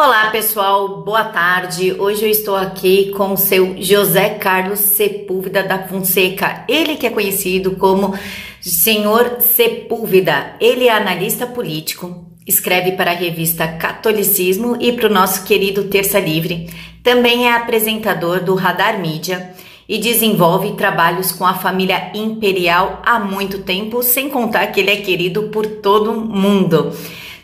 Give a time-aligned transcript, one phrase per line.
[0.00, 1.92] Olá pessoal, boa tarde.
[1.98, 6.64] Hoje eu estou aqui com o seu José Carlos Sepúlveda da Fonseca.
[6.68, 8.16] Ele que é conhecido como
[8.60, 10.54] Senhor Sepúlveda.
[10.60, 16.20] Ele é analista político, escreve para a revista Catolicismo e para o nosso querido Terça
[16.20, 16.70] Livre.
[17.02, 19.52] Também é apresentador do Radar Mídia
[19.88, 24.96] e desenvolve trabalhos com a família imperial há muito tempo, sem contar que ele é
[24.98, 26.92] querido por todo mundo.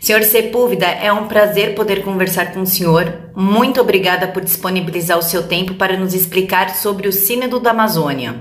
[0.05, 3.31] Senhor Sepúlveda, é um prazer poder conversar com o senhor.
[3.35, 8.35] Muito obrigada por disponibilizar o seu tempo para nos explicar sobre o Sínodo da Amazônia.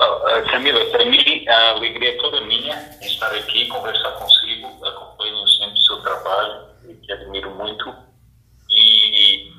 [0.00, 4.66] Oh, Camila, para mim a alegria é toda minha em estar aqui conversar consigo.
[4.82, 6.62] Acompanho sempre o seu trabalho,
[7.02, 7.94] que admiro muito.
[8.70, 9.52] E,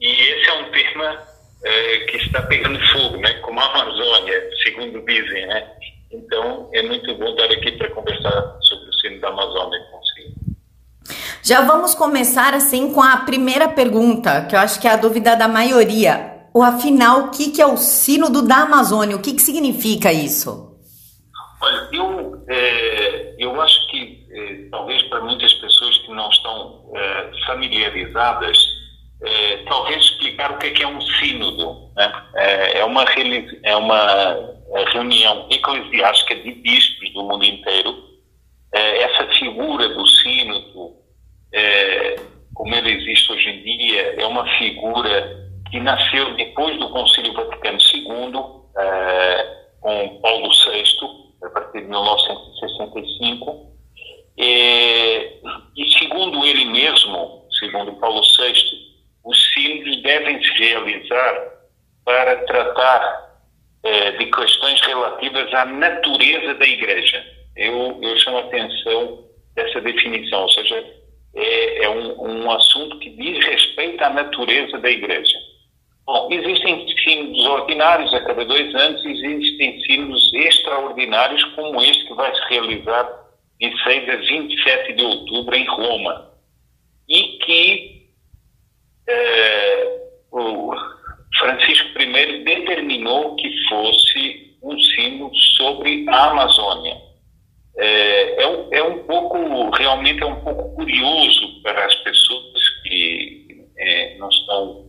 [0.00, 1.18] e esse é um tema
[1.64, 3.34] é, que está pegando fogo, né?
[3.42, 5.46] como a Amazônia, segundo dizem.
[5.48, 5.70] Né?
[6.10, 9.96] Então é muito bom estar aqui para conversar sobre o Sínodo da Amazônia
[11.46, 15.36] já vamos começar assim com a primeira pergunta, que eu acho que é a dúvida
[15.36, 16.42] da maioria.
[16.52, 19.14] O afinal, o que, que é o Sínodo da Amazônia?
[19.14, 20.76] O que, que significa isso?
[21.62, 27.30] Olha, eu, é, eu acho que é, talvez para muitas pessoas que não estão é,
[27.46, 28.58] familiarizadas,
[29.22, 31.92] é, talvez explicar o que é, que é um sínodo.
[31.94, 32.12] Né?
[32.34, 34.36] É, é uma, é uma
[34.92, 37.94] reunião eclesiástica de bispos do mundo inteiro.
[38.74, 41.06] É, essa figura do sínodo
[41.56, 42.16] é,
[42.54, 47.78] como ele existe hoje em dia, é uma figura que nasceu depois do Concílio Vaticano
[47.80, 48.32] II,
[48.78, 50.84] é, com Paulo VI,
[51.42, 53.72] a partir de 1965.
[54.38, 55.32] É,
[55.76, 58.52] e segundo ele mesmo, segundo Paulo VI,
[59.24, 61.56] os sínodos devem se realizar
[62.04, 63.26] para tratar
[63.82, 67.24] é, de questões relativas à natureza da Igreja.
[67.56, 70.84] Eu, eu chamo a atenção dessa definição, ou seja,
[71.34, 75.36] é, é um, um assunto que diz respeito à natureza da igreja.
[76.04, 82.32] Bom, existem sínodos ordinários a cada dois anos, existem sínodos extraordinários, como este que vai
[82.34, 83.26] se realizar
[83.60, 86.30] de 6 a 27 de outubro em Roma.
[87.08, 88.08] E que
[89.08, 89.98] é,
[90.30, 90.72] o
[91.38, 97.06] Francisco I determinou que fosse um sínodo sobre a Amazônia
[97.76, 103.66] é, é, um, é um pouco, realmente é um pouco curioso para as pessoas que
[103.76, 104.86] é, não estão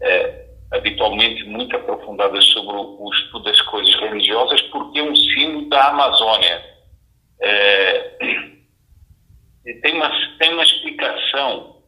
[0.00, 5.68] é, habitualmente muito aprofundadas sobre o, o, estudo das coisas religiosas, porque é um sino
[5.68, 6.64] da Amazônia.
[7.40, 7.98] É,
[9.82, 11.82] tem, uma, tem uma explicação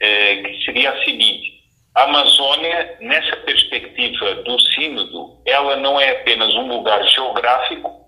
[0.00, 1.62] é, que seria a seguinte:
[1.94, 8.06] a Amazônia, nessa perspectiva do sínodo, ela não é apenas um lugar geográfico,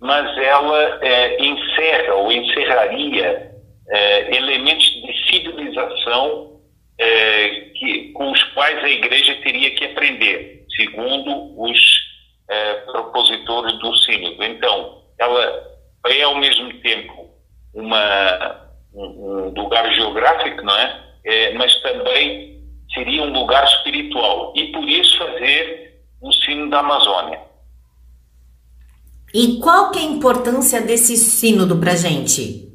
[0.00, 3.52] mas ela é, encerra ou encerraria
[3.88, 6.60] é, elementos de civilização
[6.98, 11.78] é, que, com os quais a igreja teria que aprender, segundo os
[12.48, 14.42] é, propositores do sínodo.
[14.44, 17.28] Então, ela é ao mesmo tempo
[17.74, 21.00] uma, um, um lugar geográfico, não é?
[21.24, 21.52] é?
[21.54, 22.62] Mas também
[22.94, 25.87] seria um lugar espiritual e por isso fazer
[26.68, 27.40] sino da Amazônia.
[29.34, 32.68] E qual que é a importância desse sínodo para gente?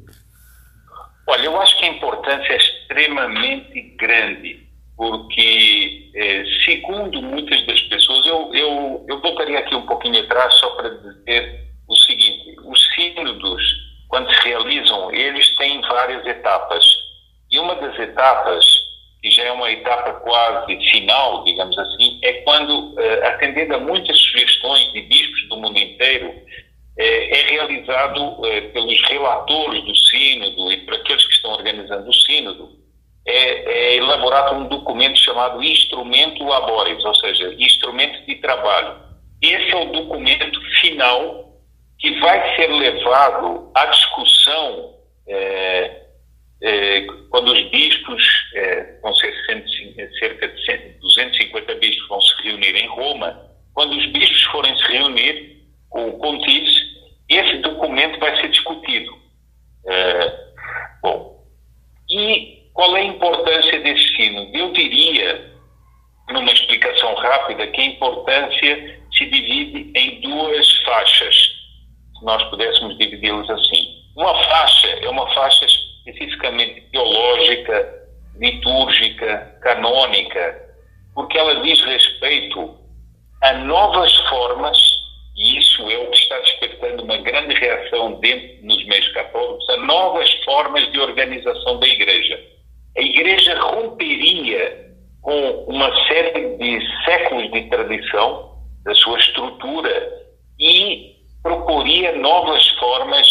[1.26, 8.26] Olha, eu acho que a importância é extremamente grande, porque, é, segundo muitas das pessoas,
[8.26, 13.62] eu, eu, eu voltaria aqui um pouquinho atrás só para dizer o seguinte: os sínodos,
[14.08, 16.84] quando se realizam, eles têm várias etapas.
[17.50, 18.64] E uma das etapas,
[19.24, 24.20] que já é uma etapa quase final, digamos assim, é quando, é, atendendo a muitas
[24.20, 26.30] sugestões de bispos do mundo inteiro,
[26.98, 32.12] é, é realizado é, pelos relatores do Sínodo e por aqueles que estão organizando o
[32.12, 32.68] Sínodo,
[33.26, 38.98] é, é elaborado um documento chamado Instrumento Laboris, ou seja, instrumento de trabalho.
[39.40, 41.50] Esse é o documento final
[41.98, 44.92] que vai ser levado à discussão
[47.30, 48.22] quando os bispos,
[49.02, 49.34] vão ser
[50.18, 55.62] cerca de 250 bispos vão se reunir em Roma, quando os bispos forem se reunir,
[55.90, 56.94] o Pontífice
[57.28, 59.18] esse documento vai ser discutido.
[59.86, 60.32] É,
[61.02, 61.44] bom,
[62.10, 64.50] e qual é a importância desse sino?
[64.54, 65.52] Eu diria,
[66.30, 71.34] numa explicação rápida, que a importância se divide em duas faixas,
[72.18, 74.02] se nós pudéssemos dividi-las assim.
[74.16, 78.02] Uma faixa é uma faixa especificamente teológica,
[78.38, 80.60] litúrgica, canônica,
[81.14, 82.78] porque ela diz respeito
[83.42, 84.94] a novas formas
[85.36, 89.76] e isso é o que está despertando uma grande reação dentro nos meios católicos a
[89.78, 92.40] novas formas de organização da Igreja.
[92.96, 93.58] A Igreja
[95.66, 100.12] uma série de séculos de tradição da sua estrutura
[100.60, 103.26] e proporia novas formas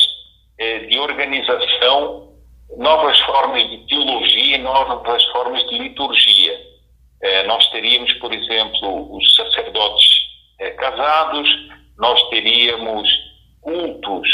[0.57, 2.33] eh, de organização,
[2.77, 6.59] novas formas de teologia, novas formas de liturgia.
[7.21, 10.23] Eh, nós teríamos, por exemplo, os sacerdotes
[10.59, 11.49] eh, casados,
[11.97, 13.09] nós teríamos
[13.61, 14.27] cultos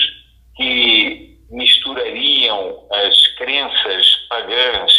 [0.56, 4.94] que misturariam as crenças pagãs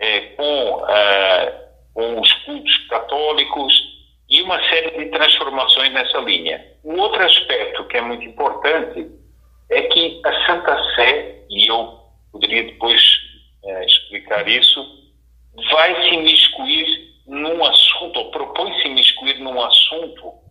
[0.00, 1.52] eh, com, ah,
[1.94, 3.72] com os cultos católicos
[4.28, 6.64] e uma série de transformações nessa linha.
[6.84, 9.06] Um outro aspecto que é muito importante
[9.70, 11.98] é que a Santa Sé, e eu
[12.32, 13.00] poderia depois
[13.64, 14.84] eh, explicar isso,
[15.70, 20.44] vai se imiscuir num assunto, ou propõe se imiscuir num assunto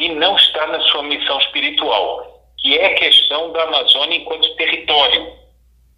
[0.00, 5.32] que não está na sua missão espiritual, que é a questão da Amazônia enquanto território,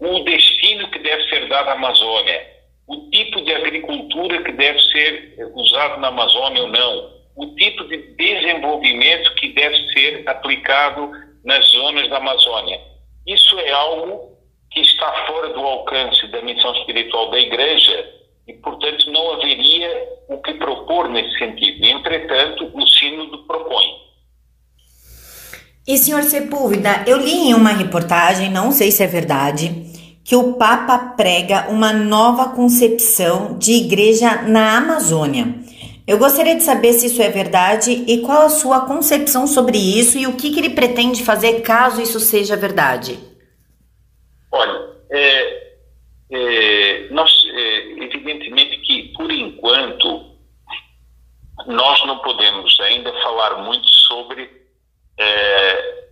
[0.00, 2.46] o destino que deve ser dado à Amazônia,
[2.88, 7.96] o tipo de agricultura que deve ser usado na Amazônia ou não, o tipo de
[8.16, 11.10] desenvolvimento que deve ser aplicado
[11.44, 12.78] nas zonas da Amazônia.
[13.26, 14.32] Isso é algo
[14.70, 18.10] que está fora do alcance da missão espiritual da Igreja
[18.46, 21.86] e, portanto, não haveria o que propor nesse sentido.
[21.86, 24.02] Entretanto, o Sínodo propõe.
[25.86, 29.91] E, senhor Sepúlveda, eu li em uma reportagem, não sei se é verdade,
[30.24, 35.62] que o Papa prega uma nova concepção de igreja na Amazônia.
[36.06, 40.18] Eu gostaria de saber se isso é verdade e qual a sua concepção sobre isso
[40.18, 43.18] e o que, que ele pretende fazer caso isso seja verdade.
[44.50, 45.72] Olha, é,
[46.30, 50.32] é, nós, é, evidentemente que, por enquanto,
[51.66, 54.50] nós não podemos ainda falar muito sobre
[55.18, 56.04] é,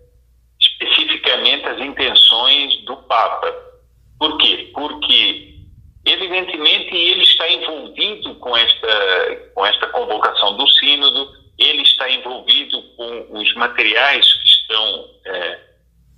[0.60, 3.69] especificamente as intenções do Papa.
[4.20, 4.70] Por quê?
[4.72, 5.50] Porque
[6.04, 13.38] Evidentemente, ele está envolvido com esta, com esta convocação do Sínodo, ele está envolvido com
[13.38, 15.60] os materiais que estão, é,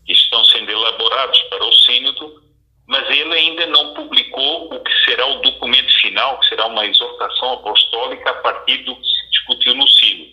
[0.06, 2.43] que estão sendo elaborados para o Sínodo,
[2.87, 7.55] mas ele ainda não publicou o que será o documento final, que será uma exortação
[7.55, 10.31] apostólica a partir do que se discutiu no Sínodo.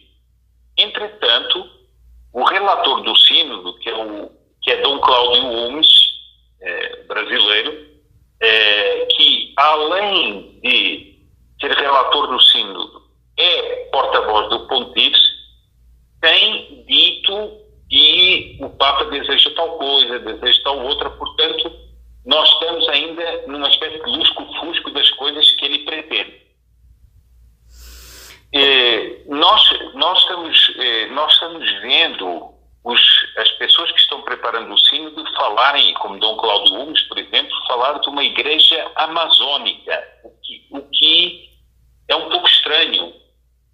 [0.78, 1.70] Entretanto,
[2.34, 4.32] o relator do Sínodo, que é, o,
[4.62, 5.70] que é Dom Cláudio é,
[7.30, 7.88] brasileiro,
[8.42, 11.20] é, que, além de
[11.62, 13.04] ser relator do Sínodo,
[13.38, 15.30] é porta-voz do Pontífice,
[16.22, 17.52] tem dito
[17.90, 21.72] que o Papa deseja tal coisa, deseja tal outra, portanto,
[22.26, 26.50] nós estamos ainda numa espécie de lusco-fusco das coisas que ele pretende.
[28.54, 29.62] É, nós,
[29.94, 32.49] nós, estamos, é, nós estamos vendo
[32.84, 33.02] os,
[33.38, 38.00] as pessoas que estão preparando o sínodo falarem, como Dom Cláudio Gomes, por exemplo, falar
[38.00, 41.50] de uma igreja amazônica, o que, o que
[42.08, 43.14] é um pouco estranho.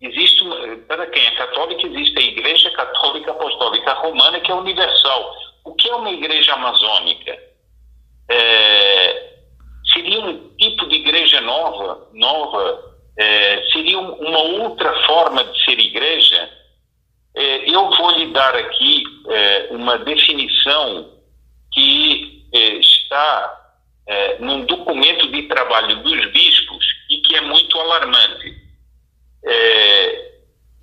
[0.02, 5.34] Existe, uma, para quem é católico, existe a Igreja Católica Apostólica Romana, que é universal.
[5.63, 7.40] O que é uma igreja amazônica?
[8.30, 9.34] É,
[9.94, 16.50] seria um tipo de igreja nova, nova é, seria uma outra forma de ser igreja?
[17.36, 21.13] É, eu vou lhe dar aqui é, uma definição
[21.72, 23.62] que é, está
[24.40, 28.56] num documento de trabalho dos bispos e que é muito alarmante.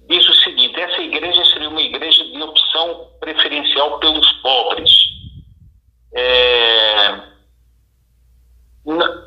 [0.09, 4.91] diz o seguinte: essa igreja seria uma igreja de opção preferencial pelos pobres.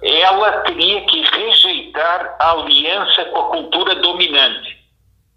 [0.04, 4.76] ela teria que rejeitar a aliança com a cultura dominante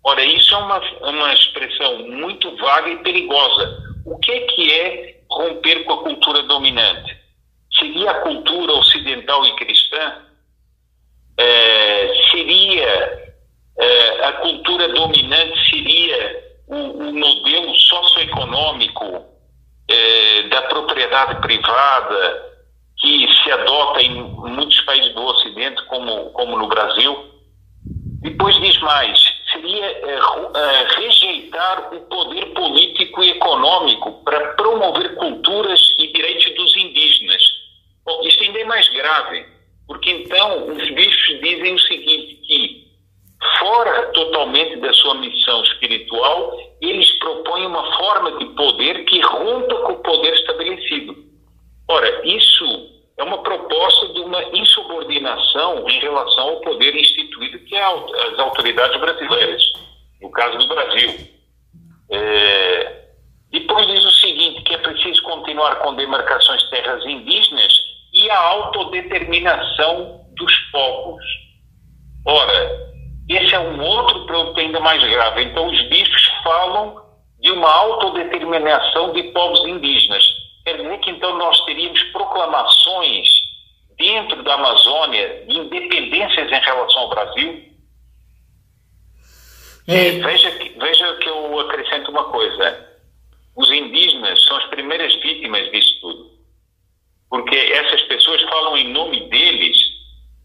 [0.08, 3.78] Ora, isso é uma, uma expressão muito vaga e perigosa.
[4.06, 7.14] O que é que é romper com a cultura dominante?
[7.78, 10.22] Seria a cultura ocidental e cristã?
[11.36, 13.34] É, seria
[13.78, 19.26] é, a cultura dominante seria o, o modelo socioeconômico
[19.88, 22.47] é, da propriedade privada
[23.08, 27.24] que se adota em muitos países do Ocidente, como, como no Brasil?
[28.20, 29.18] Depois diz mais,
[29.50, 30.18] seria é,
[30.54, 37.42] é, rejeitar o poder político e econômico para promover culturas e direitos dos indígenas.
[38.04, 39.46] Bom, isso ainda é mais grave,
[39.86, 42.88] porque então os bichos dizem o seguinte, que
[43.58, 49.92] fora totalmente da sua missão espiritual, eles propõem uma forma de poder que rompa com
[49.92, 51.16] o poder estabelecido.
[51.88, 57.82] Ora, isso é uma proposta de uma insubordinação em relação ao poder instituído que é
[57.82, 59.62] as autoridades brasileiras,
[60.22, 61.14] no caso do Brasil.
[62.10, 63.02] É,
[63.50, 67.88] depois diz o seguinte, que é preciso continuar com demarcações de terras indígenas
[73.58, 75.42] esse um outro produto ainda mais grave.
[75.44, 77.02] Então, os bispos falam
[77.40, 80.24] de uma autodeterminação de povos indígenas.
[80.64, 83.28] Quer dizer que então nós teríamos proclamações
[83.96, 87.64] dentro da Amazônia de independências em relação ao Brasil?
[89.86, 90.10] É.
[90.10, 92.86] Veja, que, veja que eu acrescento uma coisa.
[93.56, 96.30] Os indígenas são as primeiras vítimas disso tudo.
[97.30, 99.76] Porque essas pessoas falam em nome deles,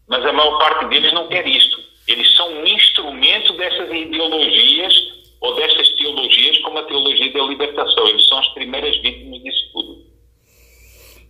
[0.08, 1.93] mas a maior parte deles não quer isto.
[2.06, 4.94] Eles são um instrumento dessas ideologias
[5.40, 8.08] ou dessas teologias, como a teologia da libertação.
[8.08, 10.04] Eles são as primeiras vítimas disso tudo.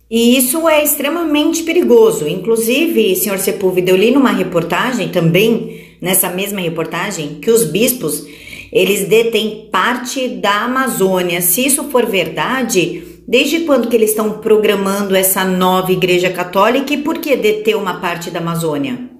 [0.09, 2.27] E isso é extremamente perigoso.
[2.27, 8.25] Inclusive, senhor Sepúlveda, eu li numa reportagem também, nessa mesma reportagem, que os bispos,
[8.71, 11.41] eles detêm parte da Amazônia.
[11.41, 17.01] Se isso for verdade, desde quando que eles estão programando essa nova igreja católica e
[17.01, 19.14] por que deter uma parte da Amazônia?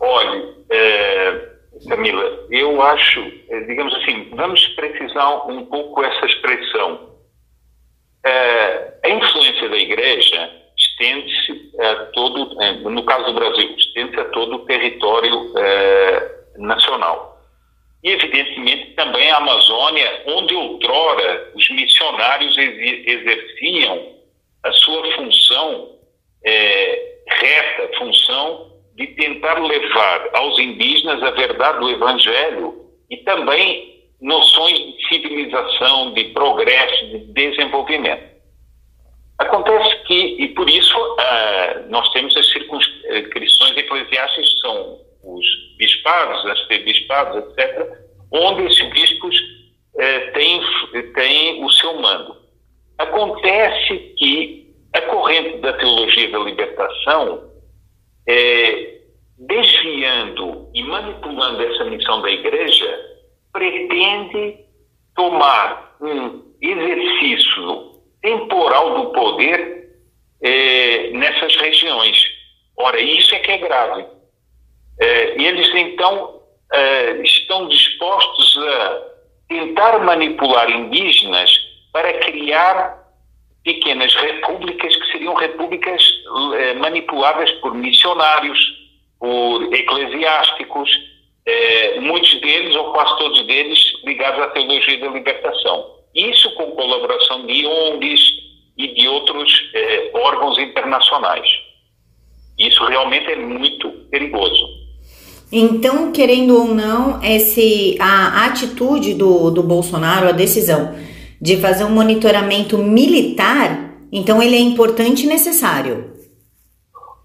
[0.00, 1.48] Olha, é,
[1.88, 7.16] Camila, eu acho, é, digamos assim, vamos precisar um pouco essa expressão
[8.26, 12.56] é, a influência da Igreja estende-se a todo,
[12.90, 17.40] no caso do Brasil, estende-se a todo o território é, nacional.
[18.02, 24.16] E, evidentemente, também a Amazônia, onde outrora os missionários exerciam
[24.64, 25.96] a sua função
[26.44, 34.78] é, reta, função de tentar levar aos indígenas a verdade do Evangelho e também noções
[34.78, 38.36] de civilização, de progresso, de desenvolvimento.
[39.38, 45.44] Acontece que, e por isso, uh, nós temos as circunscrições eclesiásticas, são os
[45.76, 47.86] bispados, as bispados, etc.,
[48.32, 50.60] onde esses bispos uh, têm,
[51.12, 52.34] têm o seu mando.
[52.96, 57.50] Acontece que a corrente da teologia da libertação,
[58.26, 59.00] eh,
[59.38, 63.00] desviando e manipulando essa missão da igreja,
[63.52, 64.58] pretende
[65.14, 69.88] tomar um exercício temporal do poder
[70.42, 72.18] eh, nessas regiões.
[72.78, 74.06] Ora, isso é que é grave.
[75.00, 76.42] Eh, eles, então,
[76.72, 79.02] eh, estão dispostos a
[79.48, 81.50] tentar manipular indígenas
[81.92, 83.05] para criar
[83.66, 86.00] pequenas repúblicas que seriam repúblicas
[86.78, 88.58] manipuladas por missionários,
[89.18, 90.88] por eclesiásticos,
[91.44, 95.84] é, muitos deles, ou quase todos deles, ligados à teologia da libertação.
[96.14, 98.20] Isso com colaboração de ONGs
[98.78, 101.48] e de outros é, órgãos internacionais.
[102.56, 104.64] Isso realmente é muito perigoso.
[105.50, 110.94] Então, querendo ou não, esse, a atitude do, do Bolsonaro, a decisão
[111.46, 113.70] de fazer um monitoramento militar,
[114.10, 116.12] então ele é importante e necessário.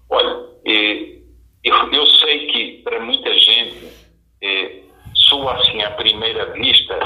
[0.08, 3.88] Olha, eu, eu sei que para muita gente
[4.42, 4.82] é,
[5.14, 6.98] soa assim à primeira vista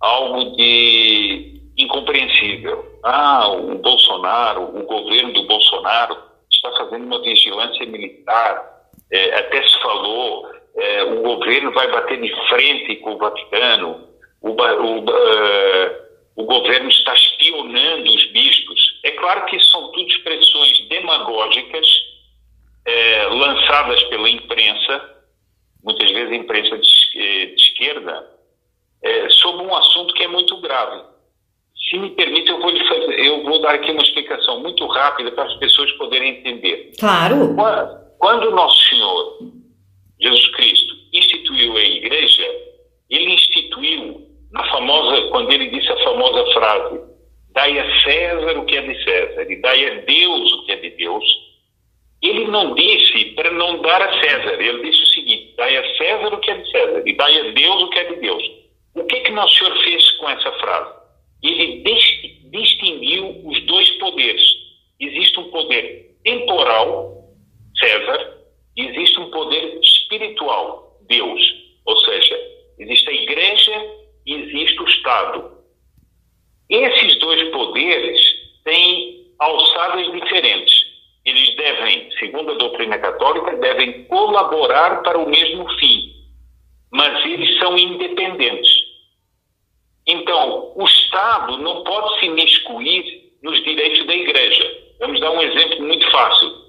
[0.00, 2.98] algo de incompreensível.
[3.02, 6.16] Ah, o Bolsonaro, o governo do Bolsonaro
[6.52, 8.62] está fazendo uma vigilância militar.
[9.10, 10.46] É, até se falou,
[10.76, 14.08] é, o governo vai bater de frente com o Vaticano,
[14.40, 16.04] o, o, uh,
[16.36, 19.00] o governo está espionando os bispos.
[19.04, 21.86] É claro que são tudo expressões demagógicas
[22.86, 25.14] é, lançadas pela imprensa
[25.84, 28.26] muitas vezes a imprensa de, eh, de esquerda,
[29.02, 31.02] é, sobre um assunto que é muito grave.
[31.90, 35.44] Se me permite, eu vou, fazer, eu vou dar aqui uma explicação muito rápida para
[35.44, 36.92] as pessoas poderem entender.
[36.98, 37.54] Claro.
[37.54, 39.38] Quando, quando Nosso Senhor,
[40.20, 42.46] Jesus Cristo, instituiu a igreja,
[43.10, 47.00] ele instituiu, na famosa, quando ele disse a famosa frase,
[47.52, 50.76] dai a César o que é de César e dai a Deus o que é
[50.76, 51.24] de Deus,
[52.24, 56.34] ele não disse para não dar a César, ele disse o seguinte: dai a César
[56.34, 58.42] o que é de César e dai a Deus o que é de Deus.
[58.94, 60.94] O que é que Nosso Senhor fez com essa frase?
[61.42, 61.84] Ele
[62.50, 64.42] distinguiu os dois poderes.
[64.98, 67.28] Existe um poder temporal,
[67.76, 68.38] César,
[68.74, 71.42] e existe um poder espiritual, Deus.
[71.84, 72.40] Ou seja,
[72.78, 73.86] existe a igreja
[74.24, 75.58] e existe o Estado.
[76.70, 78.18] Esses dois poderes
[78.64, 80.94] têm alçadas diferentes
[81.24, 86.12] eles devem, segundo a doutrina católica, devem colaborar para o mesmo fim,
[86.92, 88.84] mas eles são independentes.
[90.06, 94.94] Então, o Estado não pode se miscuir nos direitos da Igreja.
[95.00, 96.64] Vamos dar um exemplo muito fácil.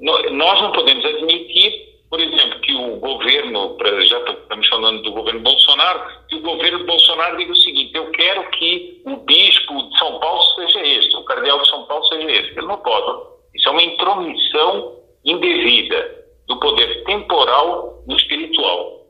[0.00, 1.72] Nós não podemos admitir,
[2.10, 7.36] por exemplo, que o governo, já estamos falando do governo Bolsonaro, que o governo Bolsonaro
[7.36, 11.60] diga o seguinte: eu quero que o bispo de São Paulo seja este, o cardeal
[11.60, 12.58] de São Paulo seja este.
[12.58, 13.34] Ele não pode.
[13.54, 19.04] Isso é uma intromissão indevida do poder temporal no espiritual.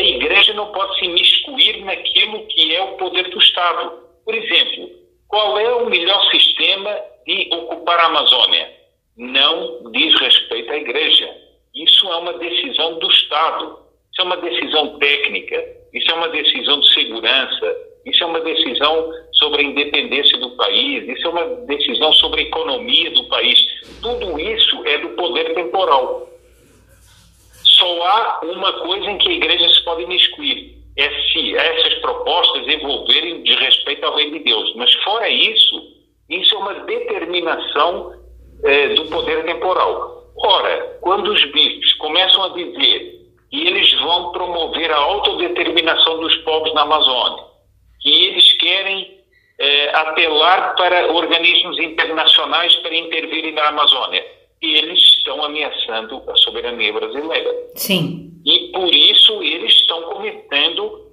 [0.00, 3.92] igreja não pode se imiscuir naquilo que é o poder do Estado.
[4.24, 8.72] Por exemplo, qual é o melhor sistema de ocupar a Amazônia?
[9.16, 11.30] Não diz respeito à igreja.
[11.74, 13.78] Isso é uma decisão do Estado.
[14.12, 15.64] Isso é uma decisão técnica.
[15.92, 17.76] Isso é uma decisão de segurança.
[18.06, 21.08] Isso é uma decisão sobre a independência do país.
[21.08, 23.58] Isso é uma decisão sobre a economia do país.
[24.02, 26.28] Tudo isso é do poder temporal.
[27.62, 32.68] Só há uma coisa em que a igreja se pode imiscuir, é se essas propostas
[32.68, 34.74] envolverem de respeito ao reino de Deus.
[34.76, 35.82] Mas fora isso,
[36.30, 38.14] isso é uma determinação
[38.64, 40.32] eh, do poder temporal.
[40.36, 43.20] Ora, quando os bispos começam a dizer
[43.50, 47.44] que eles vão promover a autodeterminação dos povos na Amazônia,
[48.00, 49.20] que eles querem
[49.58, 54.24] eh, apelar para organismos internacionais para intervirem na Amazônia,
[54.60, 57.54] eles estão ameaçando a soberania brasileira.
[57.74, 58.32] Sim.
[58.44, 61.10] E por isso eles estão cometendo,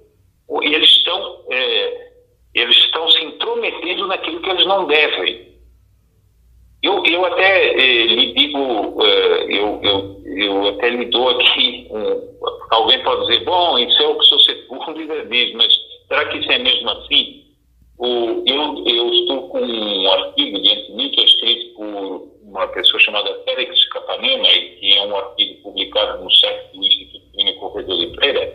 [0.62, 2.10] eles estão, é,
[2.54, 4.06] eles estão se intrometendo
[4.86, 5.52] naquilo que eles não devem.
[6.82, 12.38] Eu, eu até é, lhe digo, é, eu, eu, eu até lhe dou aqui, um,
[12.70, 15.72] alguém pode dizer, bom, isso é o que o seu Sepúlveda diz, mas
[16.08, 17.44] será que isso é mesmo assim?
[17.98, 22.66] O, eu, eu estou com um artigo diante de mim que é escrito por uma
[22.68, 27.98] pessoa chamada Félix Capanema, que é um artigo publicado no site do Instituto Clínico Corredor
[27.98, 28.52] de Freire,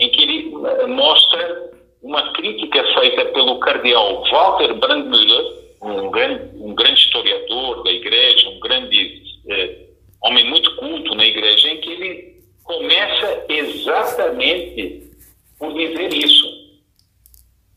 [0.00, 1.72] em que ele eh, mostra
[2.04, 8.60] uma crítica feita pelo cardeal Walter Brandmüller, um grande, um grande historiador da igreja, um
[8.60, 9.78] grande eh,
[10.22, 15.10] homem muito culto na igreja, em que ele começa exatamente
[15.58, 16.46] por dizer isso.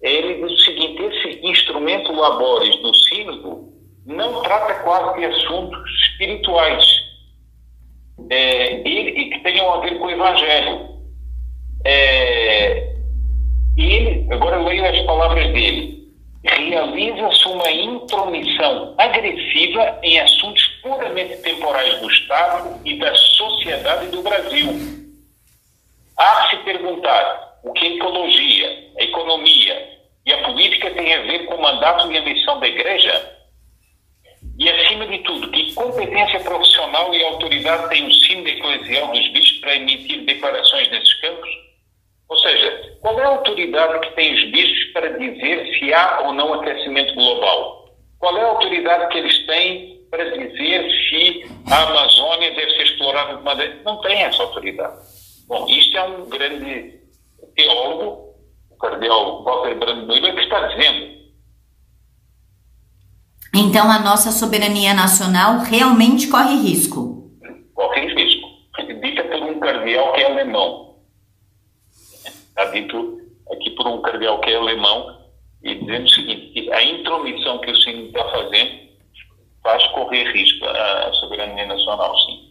[0.01, 3.73] Ele diz o seguinte: esse instrumento labores do sínodo
[4.05, 6.85] não trata quase de assuntos espirituais
[8.29, 10.97] é, e, e, que tenham a ver com o Evangelho.
[11.85, 12.97] É,
[13.77, 16.11] ele, agora eu leio as palavras dele,
[16.43, 24.69] realiza-se uma intromissão agressiva em assuntos puramente temporais do Estado e da sociedade do Brasil.
[26.17, 31.21] Há que se perguntar o que a ecologia, a economia e a política têm a
[31.21, 33.37] ver com o mandato e a missão da Igreja?
[34.59, 39.59] E, acima de tudo, que competência profissional e autoridade tem o sino eclesial dos bispos
[39.59, 41.49] para emitir declarações nesses campos?
[42.29, 46.33] Ou seja, qual é a autoridade que tem os bispos para dizer se há ou
[46.33, 47.95] não aquecimento global?
[48.19, 53.35] Qual é a autoridade que eles têm para dizer se a Amazônia deve ser explorada
[53.35, 53.77] de maneira.
[53.83, 54.97] Não tem essa autoridade.
[55.47, 56.93] Bom, isto é um grande
[57.55, 58.33] teólogo,
[58.71, 61.16] o cardeal Walter Brandmüller, que está dizendo
[63.57, 67.31] então a nossa soberania nacional realmente corre risco.
[67.73, 68.47] Corre risco.
[69.01, 70.95] Dita por um cardeal que é alemão.
[72.25, 75.17] Está dito aqui por um cardeal que é alemão
[75.63, 78.87] e dizendo o seguinte, a intromissão que o Senhor está fazendo
[79.63, 82.47] faz correr risco a soberania nacional, sim.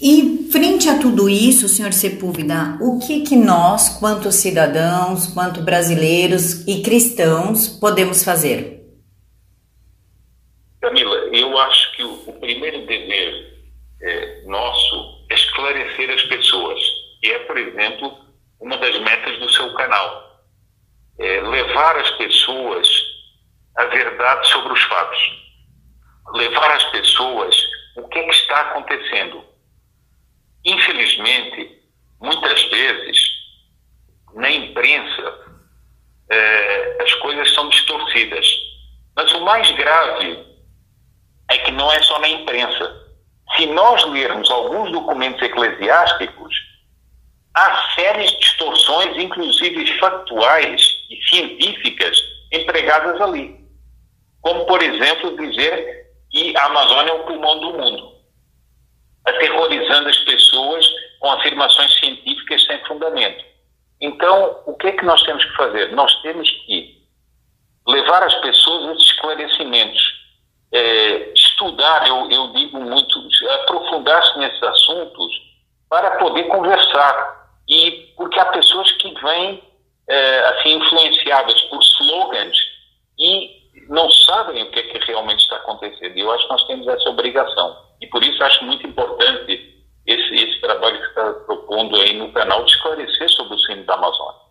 [0.00, 6.66] E frente a tudo isso, senhor Sepúlveda, o que que nós, quanto cidadãos, quanto brasileiros
[6.68, 8.75] e cristãos, podemos fazer?
[11.56, 13.56] Eu acho que o, o primeiro dever
[14.02, 16.78] é, nosso é esclarecer as pessoas,
[17.18, 18.14] que é, por exemplo,
[18.60, 20.44] uma das metas do seu canal.
[21.18, 22.86] É levar as pessoas
[23.74, 25.18] a verdade sobre os fatos.
[26.34, 27.56] Levar as pessoas
[27.96, 29.42] o que, é que está acontecendo.
[30.62, 31.80] Infelizmente,
[32.20, 33.30] muitas vezes,
[34.34, 35.58] na imprensa,
[36.28, 38.46] é, as coisas são distorcidas.
[39.16, 40.55] Mas o mais grave
[41.50, 43.06] é que não é só na imprensa.
[43.56, 46.54] Se nós lermos alguns documentos eclesiásticos,
[47.54, 52.18] há sérias distorções, inclusive factuais e científicas,
[52.52, 53.64] empregadas ali.
[54.40, 58.12] Como, por exemplo, dizer que a Amazônia é o pulmão do mundo,
[59.24, 60.86] aterrorizando as pessoas
[61.20, 63.44] com afirmações científicas sem fundamento.
[64.00, 65.92] Então, o que é que nós temos que fazer?
[65.92, 67.02] Nós temos que
[67.86, 70.15] levar as pessoas a esses esclarecimentos
[70.76, 73.18] é, estudar, eu, eu digo muito,
[73.62, 75.32] aprofundar-se nesses assuntos
[75.88, 77.46] para poder conversar.
[77.68, 79.62] E porque há pessoas que vêm
[80.08, 82.56] é, assim influenciadas por slogans
[83.18, 83.56] e
[83.88, 86.16] não sabem o que é que realmente está acontecendo.
[86.16, 87.76] E eu acho que nós temos essa obrigação.
[88.00, 89.74] E por isso acho muito importante
[90.06, 93.94] esse, esse trabalho que está propondo aí no canal de esclarecer sobre o sino da
[93.94, 94.45] Amazônia.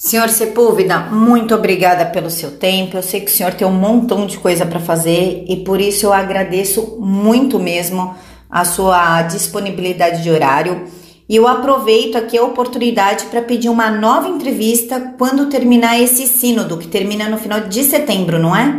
[0.00, 2.96] Senhor Sepúlveda, muito obrigada pelo seu tempo.
[2.96, 6.06] Eu sei que o senhor tem um montão de coisa para fazer e por isso
[6.06, 8.14] eu agradeço muito mesmo
[8.48, 10.84] a sua disponibilidade de horário.
[11.28, 16.78] E eu aproveito aqui a oportunidade para pedir uma nova entrevista quando terminar esse sínodo,
[16.78, 18.72] que termina no final de setembro, não é?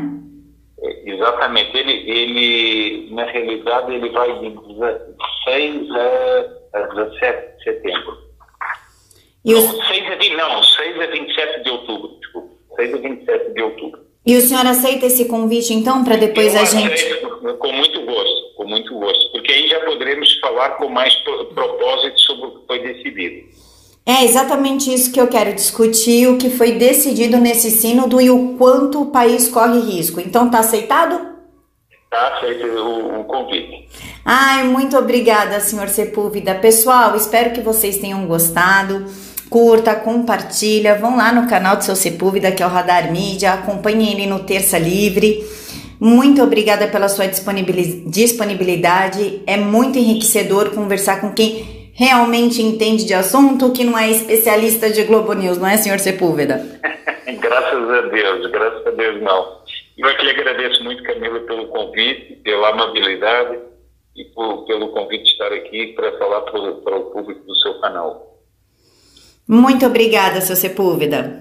[0.81, 1.77] é exatamente.
[1.77, 5.91] Ele, ele na realidade, ele vai de 16
[6.71, 8.28] a, 17 de setembro.
[9.45, 9.63] E os...
[9.63, 12.49] não, 6 a, não, 6 a 27 de outubro, desculpa.
[12.75, 13.99] 6 a 27 de outubro.
[14.25, 16.93] E o senhor aceita esse convite, então, para depois eu a gente.
[16.93, 19.31] Aceito, com muito gosto, com muito gosto.
[19.31, 23.47] Porque aí já poderemos falar com mais propósito sobre o que foi decidido.
[24.05, 28.55] É exatamente isso que eu quero discutir, o que foi decidido nesse sínodo e o
[28.57, 30.19] quanto o país corre risco.
[30.19, 31.29] Então, está aceitado?
[32.03, 33.87] Está aceito o, o, convite.
[34.25, 36.55] Ai, muito obrigada, senhor Sepúlveda.
[36.55, 39.05] Pessoal, espero que vocês tenham gostado
[39.49, 44.13] curta, compartilha, vão lá no canal do seu Sepúlveda, que é o Radar Mídia, acompanhem
[44.13, 45.43] ele no Terça Livre.
[45.99, 49.41] Muito obrigada pela sua disponibilidade.
[49.45, 55.03] É muito enriquecedor conversar com quem realmente entende de assunto, que não é especialista de
[55.03, 56.65] Globo News, não é, senhor Sepúlveda?
[57.41, 59.59] graças a Deus, graças a Deus não.
[59.97, 63.59] Eu que agradeço muito, Camila, pelo convite, pela amabilidade
[64.15, 68.28] e por, pelo convite de estar aqui para falar para o público do seu canal.
[69.51, 71.35] Muito obrigada, seu Sepúlveda.